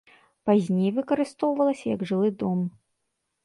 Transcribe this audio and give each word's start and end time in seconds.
Пазней 0.49 0.89
выкарыстоўвалася 0.95 1.85
як 1.95 2.09
жылы 2.13 2.29
дом. 2.43 2.59